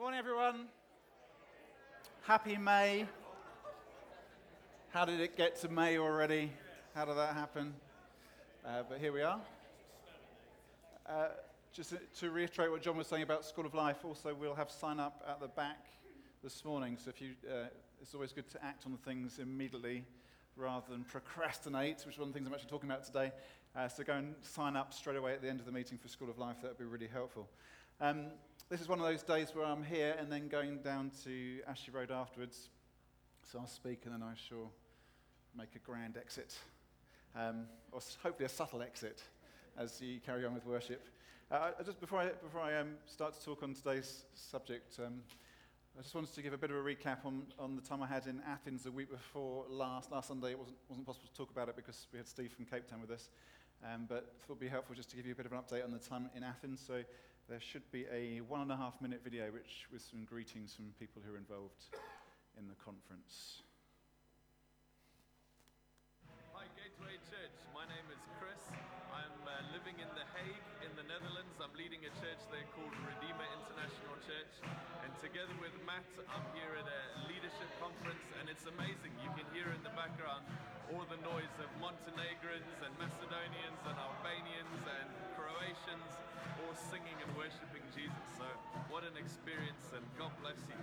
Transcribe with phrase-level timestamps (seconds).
[0.00, 0.68] Good morning, everyone.
[2.22, 3.06] Happy May.
[4.88, 6.50] How did it get to May already?
[6.94, 7.74] How did that happen?
[8.64, 9.38] Uh, but here we are.
[11.06, 11.26] Uh,
[11.74, 14.98] just to reiterate what John was saying about School of Life, also we'll have sign
[14.98, 15.84] up at the back
[16.42, 16.96] this morning.
[16.96, 17.66] So if you, uh,
[18.00, 20.06] it's always good to act on things immediately
[20.56, 23.32] rather than procrastinate, which is one of the things I'm actually talking about today.
[23.76, 26.08] Uh, so go and sign up straight away at the end of the meeting for
[26.08, 26.56] School of Life.
[26.62, 27.50] That would be really helpful.
[28.00, 28.28] Um,
[28.70, 31.92] this is one of those days where I'm here and then going down to Ashley
[31.92, 32.68] Road afterwards.
[33.50, 34.70] So I'll speak and then I shall
[35.58, 36.56] make a grand exit,
[37.34, 39.24] um, or hopefully a subtle exit
[39.76, 41.04] as you carry on with worship.
[41.50, 45.14] Uh, just before I, before I um, start to talk on today's subject, um,
[45.98, 48.06] I just wanted to give a bit of a recap on, on the time I
[48.06, 50.12] had in Athens the week before last.
[50.12, 52.66] Last Sunday, it wasn't, wasn't possible to talk about it because we had Steve from
[52.66, 53.30] Cape Town with us.
[53.82, 55.82] Um, but it would be helpful just to give you a bit of an update
[55.82, 56.80] on the time in Athens.
[56.86, 57.02] So
[57.50, 60.94] there should be a one and a half minute video which with some greetings from
[61.02, 61.90] people who are involved
[62.54, 63.66] in the conference.
[66.54, 67.58] Hi, Gateway Church.
[67.74, 68.62] My name is Chris.
[69.10, 70.69] I'm uh, living in The Hague.
[71.60, 74.54] I'm leading a church there called Redeemer International Church.
[75.04, 79.12] And together with Matt, I'm here at a leadership conference, and it's amazing.
[79.20, 80.48] You can hear in the background
[80.88, 86.08] all the noise of Montenegrins and Macedonians and Albanians and Croatians
[86.64, 88.24] all singing and worshiping Jesus.
[88.40, 88.48] So,
[88.88, 90.80] what an experience, and God bless you.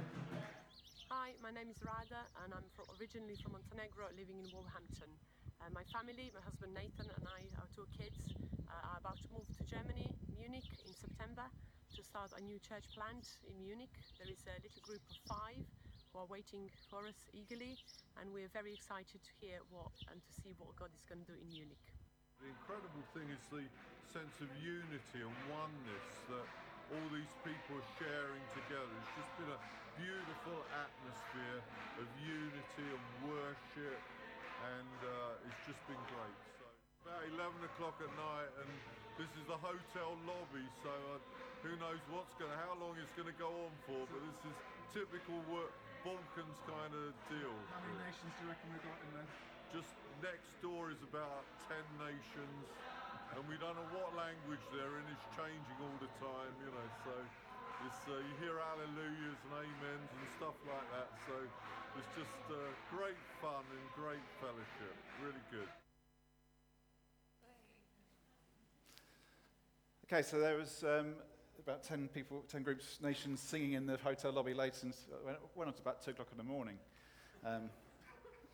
[1.10, 2.70] Hi, my name is Rada, and I'm
[3.02, 5.10] originally from Montenegro, living in Wolverhampton.
[5.58, 8.14] Uh, my family, my husband Nathan, and I, our two kids,
[8.70, 11.46] uh, are about to move to Germany, Munich, in September
[11.98, 13.94] to start a new church plant in Munich.
[14.22, 15.66] There is a little group of five
[16.14, 17.74] who are waiting for us eagerly,
[18.22, 21.30] and we're very excited to hear what and to see what God is going to
[21.34, 21.86] do in Munich.
[22.38, 23.66] The incredible thing is the
[24.14, 26.48] sense of unity and oneness that
[26.94, 28.94] all these people are sharing together.
[28.94, 29.62] It's just been a
[29.98, 31.60] beautiful atmosphere
[31.98, 33.98] of unity and worship,
[34.66, 36.38] and uh, it's just been great.
[36.58, 36.66] So
[37.06, 38.70] about 11 o'clock at night, and
[39.22, 40.66] this is the hotel lobby.
[40.82, 41.22] So uh,
[41.62, 44.02] who knows what's going to, how long it's going to go on for?
[44.10, 44.56] But this is
[44.94, 47.56] typical work, Balkans kind of deal.
[47.74, 49.30] How many nations do you reckon we've got in there?
[49.76, 49.92] Just
[50.24, 52.64] next door is about 10 nations,
[53.36, 55.06] and we don't know what language they're in.
[55.12, 56.88] It's changing all the time, you know.
[57.04, 57.14] So
[57.86, 61.10] it's, uh, you hear hallelujahs and amens and stuff like that.
[61.28, 61.36] So
[61.98, 62.56] it's just uh,
[62.96, 64.94] great fun and great fellowship.
[65.24, 65.68] Really good.
[70.06, 71.16] Okay, so there was um,
[71.60, 75.68] about 10 people, 10 groups, nations singing in the hotel lobby late since, uh, went
[75.68, 76.78] on to about 2 o'clock in the morning.
[77.46, 77.70] Um,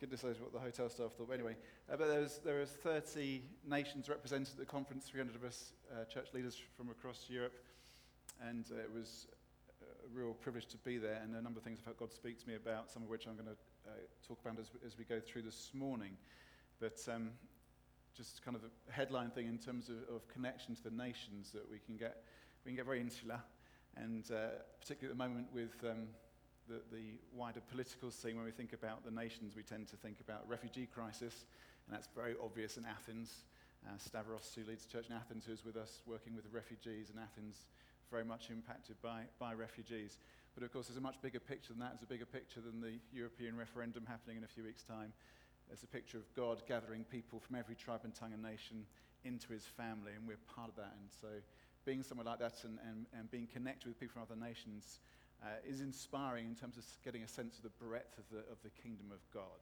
[0.00, 1.28] goodness knows what the hotel staff thought.
[1.28, 1.56] But anyway,
[1.92, 5.72] uh, but there was, there was 30 nations represented at the conference, 300 of us
[5.92, 7.54] uh, church leaders from across Europe.
[8.40, 9.26] And uh, it was
[10.14, 11.20] real privilege to be there.
[11.22, 13.26] And a number of things I've heard God speak to me about, some of which
[13.26, 13.92] I'm going to uh,
[14.26, 16.16] talk about as, as we go through this morning.
[16.80, 17.30] But um,
[18.16, 21.68] just kind of a headline thing in terms of, of connection to the nations that
[21.68, 22.22] we can get,
[22.64, 23.40] we can get very insular.
[23.96, 26.08] And uh, particularly at the moment with um,
[26.68, 30.20] the, the wider political scene, when we think about the nations, we tend to think
[30.20, 31.44] about refugee crisis,
[31.86, 33.44] and that's very obvious in Athens.
[33.86, 37.20] Uh, Stavros, who leads church in Athens, who is with us working with refugees in
[37.20, 37.66] Athens,
[38.14, 40.18] very much impacted by, by refugees.
[40.54, 41.98] But of course, there's a much bigger picture than that.
[41.98, 45.12] There's a bigger picture than the European referendum happening in a few weeks' time.
[45.66, 48.86] There's a picture of God gathering people from every tribe and tongue and nation
[49.24, 50.94] into his family, and we're part of that.
[50.94, 51.26] And so,
[51.84, 55.00] being somewhere like that and, and, and being connected with people from other nations
[55.42, 58.62] uh, is inspiring in terms of getting a sense of the breadth of the, of
[58.62, 59.58] the kingdom of God.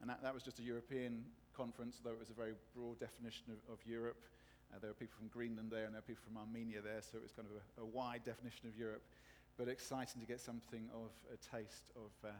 [0.00, 1.24] And that, that was just a European
[1.56, 4.22] conference, though it was a very broad definition of, of Europe.
[4.70, 7.18] Uh, there were people from Greenland there, and there were people from Armenia there, so
[7.18, 9.02] it was kind of a, a wide definition of Europe.
[9.58, 12.32] But exciting to get something of a taste of, uh,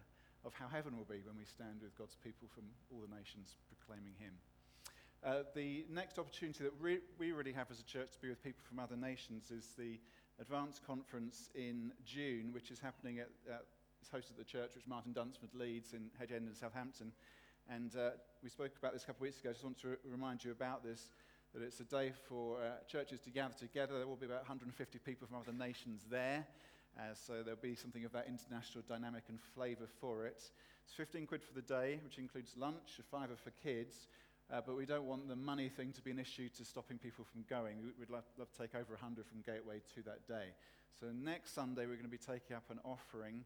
[0.47, 3.57] of how heaven will be when we stand with God's people from all the nations
[3.69, 4.33] proclaiming Him.
[5.21, 8.43] Uh, the next opportunity that re- we really have as a church to be with
[8.43, 10.01] people from other nations is the
[10.41, 13.65] Advance Conference in June, which is happening at, at
[14.01, 17.13] it's hosted at the church which Martin Dunsford leads in Hedge End in Southampton.
[17.69, 18.11] And uh,
[18.43, 19.51] we spoke about this a couple of weeks ago.
[19.51, 21.11] I just want to remind you about this
[21.55, 23.99] that it's a day for uh, churches to gather together.
[23.99, 26.47] There will be about 150 people from other nations there.
[26.99, 30.43] Uh, so there'll be something of that international dynamic and flavour for it.
[30.85, 34.07] It's 15 quid for the day, which includes lunch, a fiver for kids.
[34.53, 37.25] Uh, but we don't want the money thing to be an issue to stopping people
[37.25, 37.77] from going.
[37.99, 40.55] We'd love, love to take over 100 from Gateway to that day.
[40.99, 43.45] So next Sunday, we're going to be taking up an offering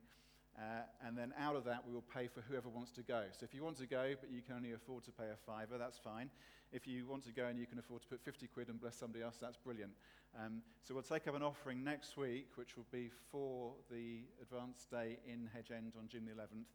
[0.56, 3.24] Uh, and then out of that, we will pay for whoever wants to go.
[3.32, 5.78] So if you want to go, but you can only afford to pay a fiver,
[5.78, 6.30] that's fine.
[6.72, 8.96] If you want to go and you can afford to put 50 quid and bless
[8.96, 9.92] somebody else, that's brilliant.
[10.38, 14.90] Um, so we'll take up an offering next week, which will be for the advanced
[14.90, 16.70] day in Hedge End on June the 11th.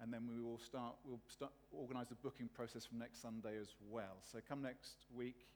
[0.00, 3.74] And then we will start, we'll start, organise the booking process from next Sunday as
[3.90, 4.18] well.
[4.22, 5.46] So come next week,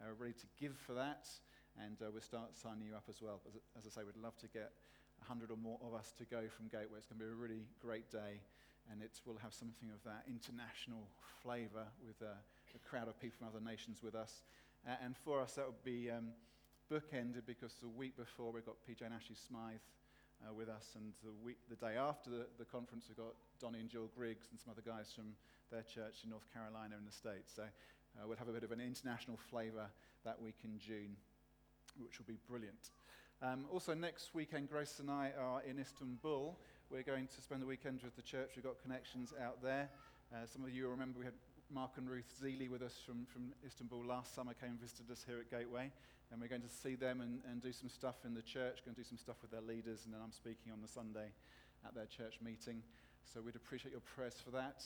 [0.00, 1.28] uh, ready to give for that,
[1.78, 3.40] and uh, we'll start signing you up as well.
[3.46, 4.72] As, as I say, we'd love to get
[5.26, 6.98] 100 or more of us to go from Gateway.
[6.98, 8.42] It's going to be a really great day,
[8.90, 11.06] and it will have something of that international
[11.42, 12.34] flavour with uh,
[12.74, 14.42] a crowd of people from other nations with us.
[14.82, 16.34] Uh, and for us, that would be um,
[16.90, 19.86] bookended because the week before we've got PJ and Ashley Smyth
[20.42, 23.78] uh, with us, and the, week, the day after the, the conference, we've got Donnie
[23.78, 25.38] and Jill Griggs and some other guys from
[25.70, 27.54] their church in North Carolina in the States.
[27.54, 29.86] So uh, we'll have a bit of an international flavour
[30.24, 31.16] that week in June,
[31.98, 32.90] which will be brilliant.
[33.42, 36.56] Um, also, next weekend, Grace and I are in Istanbul.
[36.92, 38.50] We're going to spend the weekend with the church.
[38.54, 39.90] We've got connections out there.
[40.32, 41.34] Uh, some of you remember we had
[41.68, 45.24] Mark and Ruth Zeeley with us from, from Istanbul last summer, came and visited us
[45.26, 45.90] here at Gateway.
[46.30, 48.94] And we're going to see them and, and do some stuff in the church, going
[48.94, 51.34] to do some stuff with their leaders, and then I'm speaking on the Sunday
[51.84, 52.80] at their church meeting.
[53.24, 54.84] So we'd appreciate your prayers for that.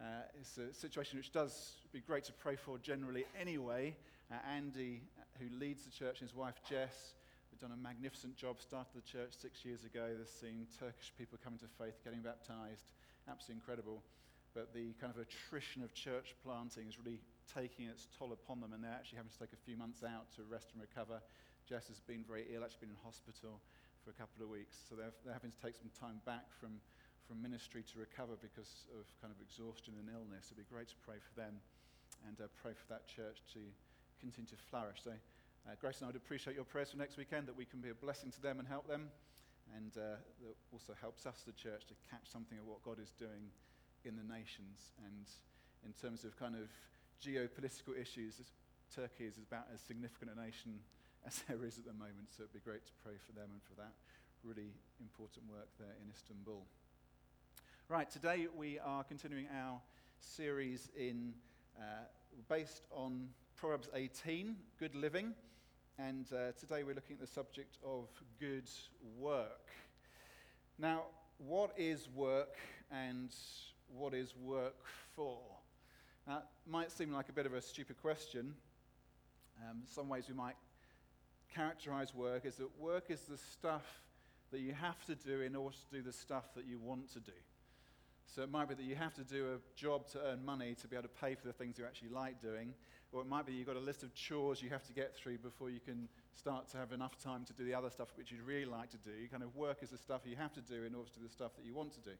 [0.00, 3.94] Uh, it's a situation which does be great to pray for generally anyway.
[4.32, 5.02] Uh, Andy,
[5.38, 7.12] who leads the church, and his wife Jess,
[7.58, 10.14] done a magnificent job, started the church six years ago.
[10.14, 12.94] They've seen Turkish people coming to faith, getting baptized.
[13.26, 13.98] Absolutely incredible.
[14.54, 17.18] But the kind of attrition of church planting is really
[17.50, 20.30] taking its toll upon them, and they're actually having to take a few months out
[20.38, 21.18] to rest and recover.
[21.66, 23.58] Jess has been very ill, actually been in hospital
[24.06, 26.78] for a couple of weeks, so they're, they're having to take some time back from,
[27.26, 30.48] from ministry to recover because of kind of exhaustion and illness.
[30.48, 31.58] It'd be great to pray for them
[32.22, 33.60] and uh, pray for that church to
[34.22, 35.02] continue to flourish.
[35.02, 35.12] So,
[35.66, 37.90] uh, Grace and I would appreciate your prayers for next weekend that we can be
[37.90, 39.08] a blessing to them and help them,
[39.76, 43.12] and uh, that also helps us, the church, to catch something of what God is
[43.18, 43.50] doing
[44.04, 44.92] in the nations.
[45.04, 45.26] And
[45.84, 46.68] in terms of kind of
[47.20, 48.40] geopolitical issues,
[48.94, 50.80] Turkey is about as significant a nation
[51.26, 53.60] as there is at the moment, so it'd be great to pray for them and
[53.62, 53.92] for that
[54.44, 54.70] really
[55.00, 56.64] important work there in Istanbul.
[57.88, 59.80] Right, today we are continuing our
[60.20, 61.34] series in
[61.78, 62.04] uh,
[62.48, 63.28] based on
[63.58, 65.34] Proverbs 18, good living,
[65.98, 68.06] and uh, today we're looking at the subject of
[68.38, 68.70] good
[69.18, 69.70] work.
[70.78, 71.06] Now,
[71.38, 72.54] what is work
[72.92, 73.34] and
[73.88, 74.76] what is work
[75.16, 75.40] for?
[76.28, 78.54] Now, it might seem like a bit of a stupid question.
[79.68, 80.54] Um, some ways we might
[81.52, 84.02] characterize work as that work is the stuff
[84.52, 87.18] that you have to do in order to do the stuff that you want to
[87.18, 87.32] do.
[88.24, 90.86] So it might be that you have to do a job to earn money to
[90.86, 92.74] be able to pay for the things you actually like doing,
[93.12, 95.38] or it might be you've got a list of chores you have to get through
[95.38, 98.42] before you can start to have enough time to do the other stuff which you'd
[98.42, 99.10] really like to do.
[99.10, 101.26] You kind of work as the stuff you have to do in order to do
[101.26, 102.16] the stuff that you want to do.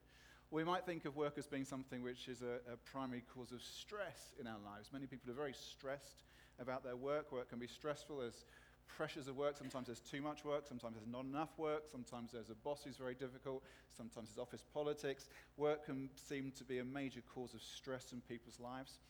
[0.50, 3.62] We might think of work as being something which is a, a, primary cause of
[3.62, 4.88] stress in our lives.
[4.92, 6.24] Many people are very stressed
[6.58, 7.30] about their work.
[7.32, 8.18] Work can be stressful.
[8.18, 8.46] There's
[8.86, 9.58] pressures of work.
[9.58, 10.66] Sometimes there's too much work.
[10.66, 11.82] Sometimes there's not enough work.
[11.92, 13.62] Sometimes there's a boss who's very difficult.
[13.94, 15.28] Sometimes there's office politics.
[15.58, 19.00] Work can seem to be a major cause of stress in people's lives.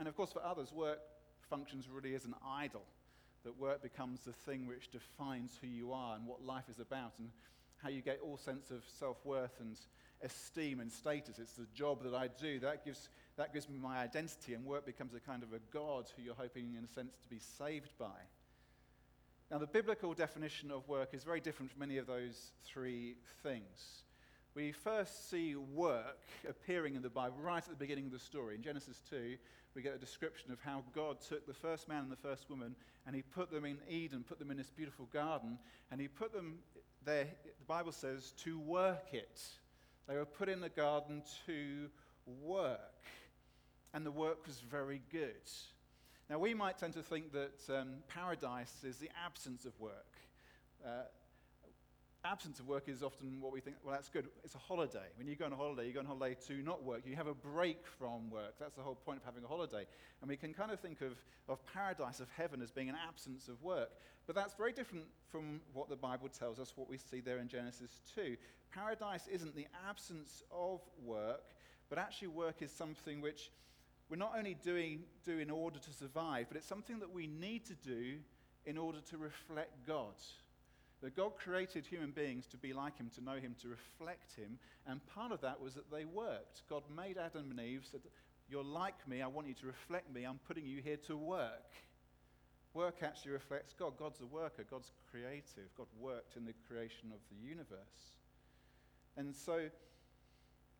[0.00, 0.98] And of course, for others, work
[1.48, 2.84] functions really as an idol.
[3.44, 7.12] That work becomes the thing which defines who you are and what life is about
[7.18, 7.30] and
[7.82, 9.78] how you get all sense of self worth and
[10.22, 11.38] esteem and status.
[11.38, 12.58] It's the job that I do.
[12.58, 16.06] That gives, that gives me my identity, and work becomes a kind of a God
[16.16, 18.06] who you're hoping, in a sense, to be saved by.
[19.50, 24.02] Now, the biblical definition of work is very different from any of those three things.
[24.54, 28.54] We first see work appearing in the Bible right at the beginning of the story.
[28.56, 29.36] In Genesis 2,
[29.74, 32.74] we get a description of how God took the first man and the first woman
[33.06, 35.58] and he put them in Eden, put them in this beautiful garden,
[35.90, 36.58] and he put them
[37.04, 39.40] there, the Bible says, to work it.
[40.06, 41.88] They were put in the garden to
[42.26, 43.04] work,
[43.94, 45.48] and the work was very good.
[46.28, 50.12] Now, we might tend to think that um, paradise is the absence of work.
[50.84, 51.04] Uh,
[52.30, 54.28] absence of work is often what we think, well, that's good.
[54.44, 55.06] It's a holiday.
[55.16, 57.02] When you go on a holiday, you go on holiday to not work.
[57.06, 58.54] You have a break from work.
[58.60, 59.86] That's the whole point of having a holiday.
[60.20, 61.14] And we can kind of think of,
[61.48, 63.90] of paradise, of heaven, as being an absence of work.
[64.26, 67.48] But that's very different from what the Bible tells us, what we see there in
[67.48, 68.36] Genesis 2.
[68.72, 71.42] Paradise isn't the absence of work,
[71.88, 73.50] but actually, work is something which
[74.10, 77.64] we're not only doing do in order to survive, but it's something that we need
[77.66, 78.16] to do
[78.66, 80.14] in order to reflect God.
[81.02, 84.58] That God created human beings to be like Him, to know Him, to reflect Him,
[84.86, 86.62] and part of that was that they worked.
[86.68, 88.00] God made Adam and Eve, said,
[88.48, 91.72] You're like me, I want you to reflect me, I'm putting you here to work.
[92.74, 93.96] Work actually reflects God.
[93.98, 95.74] God's a worker, God's creative.
[95.76, 98.12] God worked in the creation of the universe.
[99.16, 99.68] And so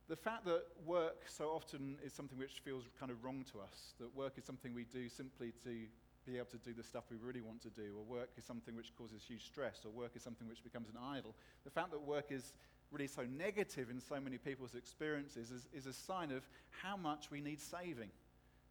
[0.08, 3.94] the fact that work so often is something which feels kind of wrong to us,
[4.00, 5.86] that work is something we do simply to
[6.30, 8.76] be able to do the stuff we really want to do, or work is something
[8.76, 11.34] which causes huge stress, or work is something which becomes an idol.
[11.64, 12.52] The fact that work is
[12.90, 16.48] really so negative in so many people's experiences is, is a sign of
[16.82, 18.10] how much we need saving.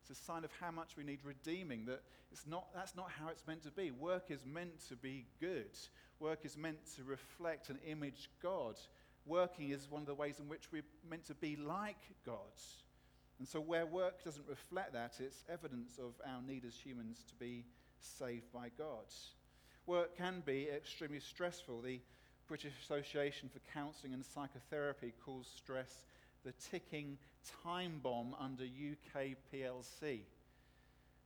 [0.02, 3.30] It's a sign of how much we need redeeming, that it's not, that's not how
[3.30, 3.92] it's meant to be.
[3.92, 5.78] Work is meant to be good.
[6.20, 8.76] Work is meant to reflect and image God.
[9.26, 12.38] Working is one of the ways in which we're meant to be like God.
[13.40, 17.36] And so, where work doesn't reflect that, it's evidence of our need as humans to
[17.36, 17.66] be
[18.00, 19.06] saved by God.
[19.86, 21.82] Work can be extremely stressful.
[21.82, 22.02] The
[22.48, 26.06] British Association for Counselling and Psychotherapy calls stress
[26.44, 27.18] the ticking
[27.64, 30.22] time bomb under UK PLC.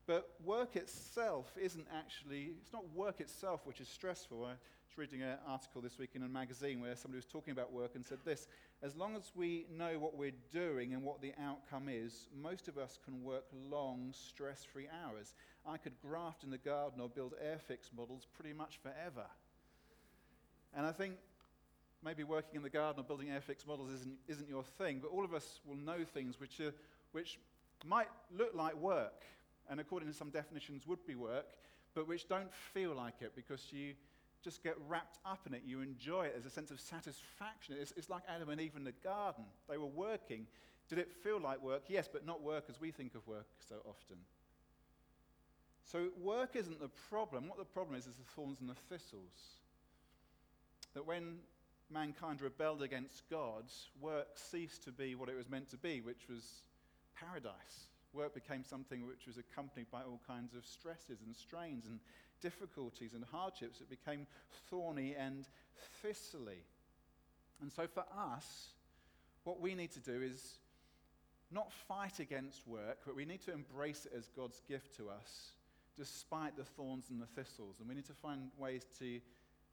[0.08, 4.46] But work itself isn't actually, it's not work itself which is stressful.
[4.46, 7.72] I was reading an article this week in a magazine where somebody was talking about
[7.72, 8.48] work and said this
[8.82, 12.78] As long as we know what we're doing and what the outcome is, most of
[12.78, 15.36] us can work long, stress free hours.
[15.66, 19.28] I could graft in the garden or build Airfix models pretty much forever.
[20.74, 21.16] And I think
[22.04, 25.24] maybe working in the garden or building Airfix models isn't, isn't your thing, but all
[25.24, 26.74] of us will know things which, are,
[27.12, 27.40] which
[27.86, 29.24] might look like work,
[29.70, 31.46] and according to some definitions would be work,
[31.94, 33.94] but which don't feel like it because you
[34.44, 35.62] just get wrapped up in it.
[35.66, 36.34] You enjoy it.
[36.34, 37.76] There's a sense of satisfaction.
[37.80, 39.44] It's, it's like Adam and Eve in the garden.
[39.70, 40.48] They were working.
[40.90, 41.84] Did it feel like work?
[41.88, 44.18] Yes, but not work as we think of work so often.
[45.84, 47.48] So work isn't the problem.
[47.48, 49.60] What the problem is is the thorns and the thistles.
[50.94, 51.38] That when
[51.90, 53.66] mankind rebelled against God,
[54.00, 56.64] work ceased to be what it was meant to be, which was
[57.16, 57.90] paradise.
[58.14, 62.00] Work became something which was accompanied by all kinds of stresses and strains and
[62.42, 63.80] difficulties and hardships.
[63.80, 64.28] It became
[64.70, 65.48] thorny and
[66.02, 66.66] thistly.
[67.62, 68.70] And so for us,
[69.44, 70.56] what we need to do is
[71.52, 75.52] not fight against work, but we need to embrace it as God's gift to us,
[75.98, 77.76] despite the thorns and the thistles.
[77.80, 79.20] And we need to find ways to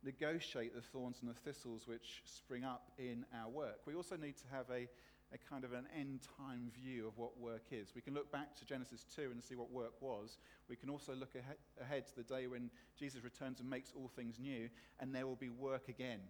[0.04, 3.80] negotiate the thorns and the thistles which spring up in our work.
[3.86, 4.88] We also need to have a,
[5.32, 7.92] a kind of an end time view of what work is.
[7.94, 10.38] We can look back to Genesis 2 and see what work was.
[10.68, 14.08] We can also look ahe- ahead to the day when Jesus returns and makes all
[14.08, 14.68] things new,
[15.00, 16.20] and there will be work again.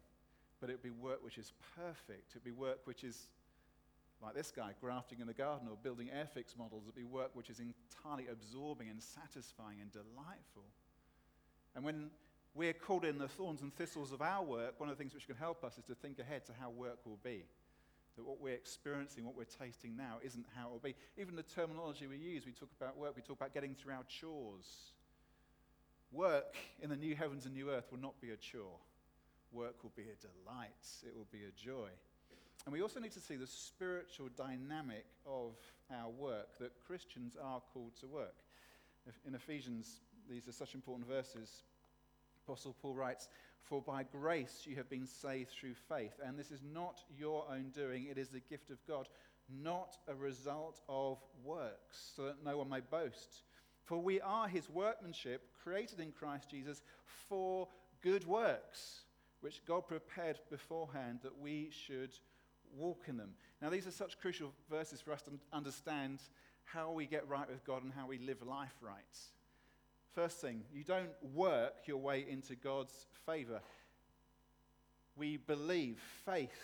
[0.61, 2.33] But it'll be work which is perfect.
[2.35, 3.29] It'll be work which is
[4.21, 6.83] like this guy, grafting in the garden or building Airfix models.
[6.89, 10.65] It'll be work which is entirely absorbing and satisfying and delightful.
[11.77, 12.11] And when
[12.55, 15.29] we're caught in the thorns and thistles of our work, one of the things which
[15.29, 17.45] can help us is to think ahead to how work will be.
[18.19, 20.97] That what we're experiencing, what we're tasting now, isn't how it will be.
[21.17, 24.05] Even the terminology we use, we talk about work, we talk about getting through our
[24.09, 24.67] chores.
[26.11, 28.81] Work in the new heavens and new earth will not be a chore.
[29.53, 31.89] Work will be a delight, it will be a joy.
[32.67, 35.53] And we also need to see the spiritual dynamic of
[35.95, 38.35] our work, that Christians are called to work.
[39.27, 41.63] In Ephesians, these are such important verses.
[42.45, 43.29] Apostle Paul writes,
[43.63, 47.71] For by grace you have been saved through faith, and this is not your own
[47.75, 49.09] doing, it is the gift of God,
[49.63, 53.43] not a result of works, so that no one may boast.
[53.85, 56.83] For we are his workmanship, created in Christ Jesus
[57.29, 57.69] for
[58.03, 59.01] good works,
[59.41, 62.11] which God prepared beforehand that we should
[62.77, 63.31] walk in them.
[63.63, 66.21] Now, these are such crucial verses for us to understand
[66.65, 69.19] how we get right with God and how we live life right.
[70.19, 73.61] First thing, you don't work your way into God's favor.
[75.17, 76.59] We believe faith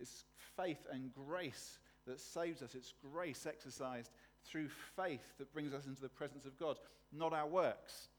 [0.00, 0.22] is
[0.56, 2.76] faith and grace that saves us.
[2.76, 4.12] It's grace exercised
[4.44, 6.76] through faith that brings us into the presence of God,
[7.12, 8.10] not our works.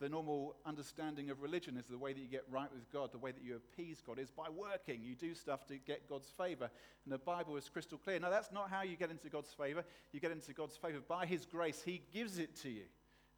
[0.00, 3.18] The normal understanding of religion is the way that you get right with God, the
[3.18, 5.02] way that you appease God is by working.
[5.04, 6.68] You do stuff to get God's favor.
[7.04, 8.18] And the Bible is crystal clear.
[8.18, 9.84] No, that's not how you get into God's favor.
[10.10, 11.80] You get into God's favor by His grace.
[11.84, 12.86] He gives it to you.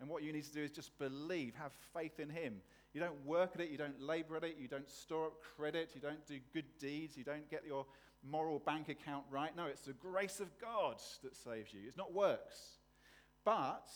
[0.04, 2.56] And what you need to do is just believe, have faith in Him.
[2.92, 5.92] You don't work at it, you don't labor at it, you don't store up credit,
[5.94, 7.86] you don't do good deeds, you don't get your
[8.22, 9.56] moral bank account right.
[9.56, 11.80] No, it's the grace of God that saves you.
[11.86, 12.80] It's not works.
[13.46, 13.88] But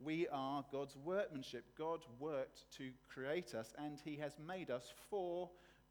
[0.00, 1.64] we are God's workmanship.
[1.78, 5.48] God worked to create us, and He has made us for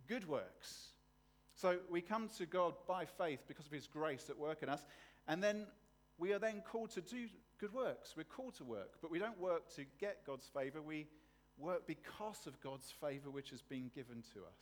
[0.08, 0.90] good works.
[1.56, 4.86] So we come to God by faith because of His grace at work in us,
[5.28, 5.66] and then
[6.20, 7.26] we are then called to do
[7.60, 8.14] good works.
[8.16, 10.82] We're called to work, but we don't work to get God's favor.
[10.82, 11.08] We
[11.58, 14.60] work because of God's favor which has been given to us.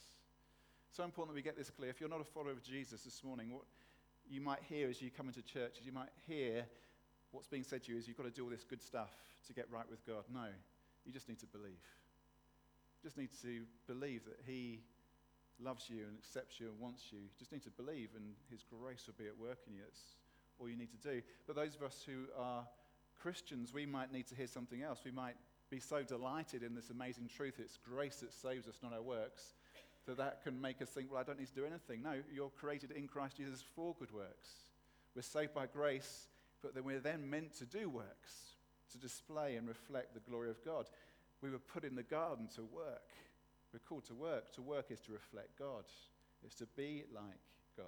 [0.92, 1.90] So important that we get this clear.
[1.90, 3.64] If you're not a follower of Jesus this morning, what
[4.30, 6.66] you might hear as you come into church is you might hear
[7.32, 9.12] what's being said to you is you've got to do all this good stuff
[9.48, 10.24] to get right with God.
[10.32, 10.46] No,
[11.06, 11.82] you just need to believe.
[13.02, 14.82] You just need to believe that He
[15.60, 17.20] loves you and accepts you and wants you.
[17.20, 19.82] You just need to believe, and His grace will be at work in you.
[19.82, 20.16] That's
[20.60, 21.22] all you need to do.
[21.48, 22.66] But those of us who are
[23.22, 25.02] Christians, we might need to hear something else.
[25.06, 25.36] We might
[25.70, 29.56] be so delighted in this amazing truth, it's grace that saves us, not our works,
[30.06, 32.04] that that can make us think, well, I don't need to do anything.
[32.04, 34.50] No, you're created in Christ Jesus for good works.
[35.16, 36.28] We're saved by grace,
[36.62, 38.56] but then we're then meant to do works,
[38.92, 40.86] to display and reflect the glory of God.
[41.42, 43.10] We were put in the garden to work.
[43.74, 44.52] We're called to work.
[44.54, 45.86] To work is to reflect God,
[46.46, 47.40] it's to be like
[47.76, 47.86] God.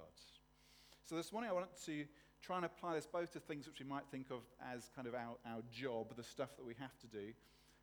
[1.04, 2.04] So this morning I wanted to
[2.42, 4.40] try and apply this both to things which we might think of
[4.74, 7.32] as kind of our, our job, the stuff that we have to do,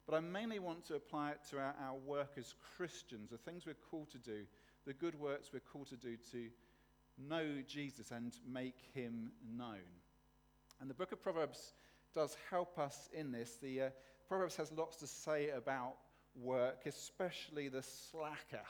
[0.06, 3.66] but I mainly want to apply it to our, our work as Christians, the things
[3.66, 4.44] we're called to do,
[4.86, 6.50] the good works we're called to do to
[7.18, 9.88] know Jesus and make him known.
[10.82, 11.74] And the book of Proverbs
[12.14, 13.58] does help us in this.
[13.62, 13.90] The uh,
[14.28, 15.96] Proverbs has lots to say about
[16.36, 18.66] work, especially the slacker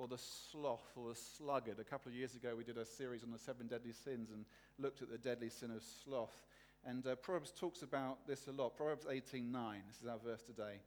[0.00, 1.78] or the sloth or the sluggard.
[1.78, 4.46] A couple of years ago, we did a series on the seven deadly sins and
[4.78, 6.46] looked at the deadly sin of sloth.
[6.86, 8.76] And uh, Proverbs talks about this a lot.
[8.76, 9.52] Proverbs 18:9.
[9.86, 10.80] This is our verse today.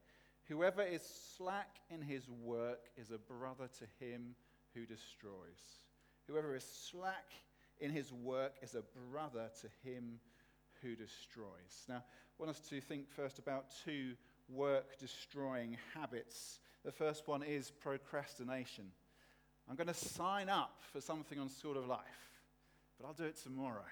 [0.48, 1.04] Whoever is
[1.38, 4.36] slack in his work is a brother to him
[4.74, 5.84] who destroys.
[6.28, 7.30] Whoever is slack
[7.80, 10.20] in his work is a brother to him
[10.82, 11.86] who destroys.
[11.88, 12.04] Now, I
[12.40, 14.14] want us to think first about two
[14.50, 16.60] work destroying habits.
[16.84, 18.86] The first one is procrastination.
[19.70, 22.30] I'm going to sign up for something on School of Life,
[23.00, 23.86] but I'll do it tomorrow.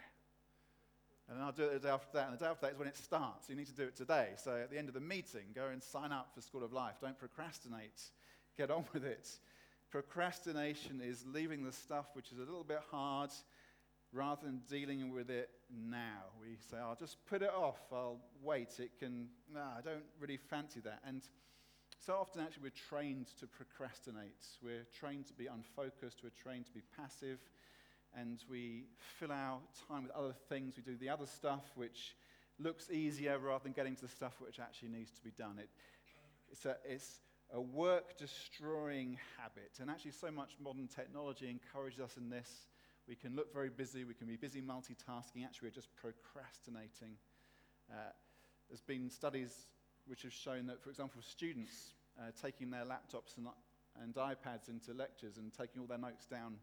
[1.27, 2.29] And then I'll do it the day after that.
[2.29, 3.49] And the day after that is when it starts.
[3.49, 4.29] You need to do it today.
[4.35, 6.95] So at the end of the meeting, go and sign up for School of Life.
[7.01, 8.01] Don't procrastinate.
[8.57, 9.29] Get on with it.
[9.91, 13.29] Procrastination is leaving the stuff which is a little bit hard
[14.11, 16.23] rather than dealing with it now.
[16.41, 17.79] We say, I'll just put it off.
[17.93, 18.79] I'll wait.
[18.79, 20.99] It can, no, I don't really fancy that.
[21.07, 21.21] And
[22.03, 24.43] so often, actually, we're trained to procrastinate.
[24.63, 26.21] We're trained to be unfocused.
[26.23, 27.37] We're trained to be passive
[28.17, 28.85] and we
[29.19, 30.73] fill our time with other things.
[30.75, 32.15] We do the other stuff which
[32.59, 35.59] looks easier rather than getting to the stuff which actually needs to be done.
[35.59, 35.69] It,
[36.51, 37.19] it's, a, it's
[37.53, 39.71] a work destroying habit.
[39.79, 42.65] And actually, so much modern technology encourages us in this.
[43.07, 45.45] We can look very busy, we can be busy multitasking.
[45.45, 47.17] Actually, we're just procrastinating.
[47.91, 48.11] Uh,
[48.69, 49.67] there's been studies
[50.07, 53.47] which have shown that, for example, students uh, taking their laptops and,
[54.01, 56.55] and iPads into lectures and taking all their notes down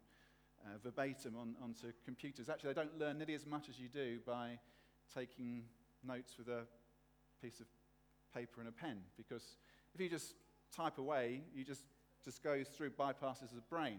[0.64, 2.48] uh, verbatim on, onto computers.
[2.48, 4.58] Actually, they don't learn nearly as much as you do by
[5.14, 5.62] taking
[6.06, 6.66] notes with a
[7.42, 7.66] piece of
[8.34, 8.98] paper and a pen.
[9.16, 9.56] Because
[9.94, 10.34] if you just
[10.74, 11.84] type away, you just,
[12.24, 13.98] just goes through, bypasses of the brain.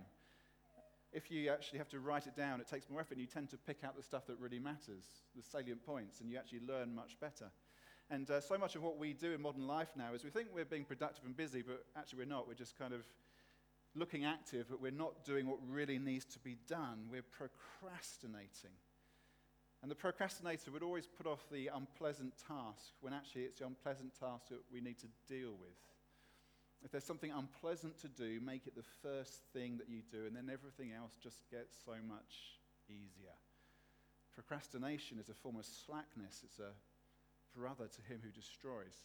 [1.12, 3.50] If you actually have to write it down, it takes more effort, and you tend
[3.50, 6.94] to pick out the stuff that really matters, the salient points, and you actually learn
[6.94, 7.50] much better.
[8.12, 10.48] And uh, so much of what we do in modern life now is we think
[10.54, 12.48] we're being productive and busy, but actually we're not.
[12.48, 13.02] We're just kind of
[13.96, 17.08] looking active, but we're not doing what really needs to be done.
[17.12, 18.74] We're procrastinating.
[19.82, 24.20] And the procrastinator would always put off the unpleasant task when actually it's the unpleasant
[24.20, 25.78] task that we need to deal with.
[26.84, 30.36] If there's something unpleasant to do, make it the first thing that you do, and
[30.36, 32.58] then everything else just gets so much
[32.90, 33.36] easier.
[34.34, 36.72] Procrastination is a form of slackness, it's a
[37.60, 39.04] brother to him who destroys.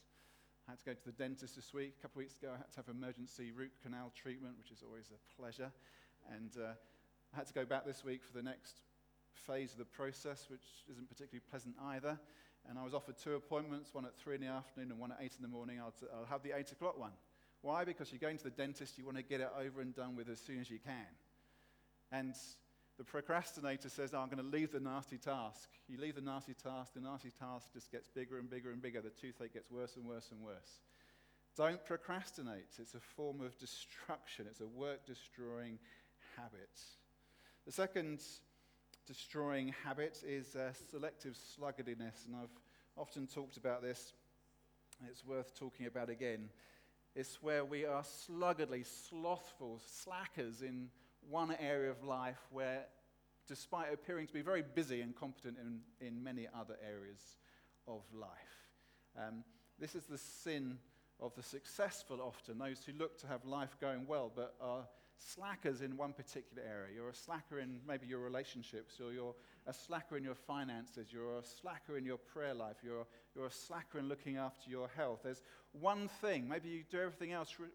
[0.69, 1.95] I had to go to the dentist this week.
[1.99, 4.85] A couple of weeks ago, I had to have emergency root canal treatment, which is
[4.87, 5.73] always a pleasure.
[6.31, 6.79] And uh,
[7.35, 8.81] I had to go back this week for the next
[9.35, 12.17] phase of the process, which isn't particularly pleasant either.
[12.71, 15.19] And I was offered two appointments, one at 3 in the afternoon and one at
[15.21, 15.81] 8 in the morning.
[15.81, 17.12] I'll, t- I'll have the 8 o'clock one.
[17.61, 17.85] Why?
[17.85, 20.29] Because you're going to the dentist, you want to get it over and done with
[20.31, 21.11] as soon as you can.
[22.12, 22.35] And
[22.96, 25.68] the procrastinator says, oh, I'm going to leave the nasty task.
[25.88, 29.00] You leave the nasty task, the nasty task just gets bigger and bigger and bigger.
[29.00, 30.80] The toothache gets worse and worse and worse.
[31.57, 32.78] Don't procrastinate.
[32.78, 35.78] It's a form of destruction, it's a work destroying
[36.37, 36.80] habit.
[37.66, 38.20] The second
[39.07, 42.48] destroying habit is uh, selective sluggardiness, and I've
[42.96, 44.12] often talked about this.
[45.11, 46.48] It's worth talking about again.
[47.16, 50.88] It's where we are sluggardly, slothful, slackers in
[51.28, 52.84] one area of life where,
[53.46, 57.37] despite appearing to be very busy and competent in, in many other areas
[57.87, 58.28] of life,
[59.18, 59.44] um,
[59.78, 60.78] this is the sin
[61.20, 64.84] of the successful often, those who look to have life going well but are
[65.18, 66.94] slackers in one particular area.
[66.94, 69.34] You're a slacker in maybe your relationships, or you're
[69.66, 73.50] a slacker in your finances, you're a slacker in your prayer life, you're, you're a
[73.50, 75.20] slacker in looking after your health.
[75.22, 77.72] There's one thing, maybe you do everything else really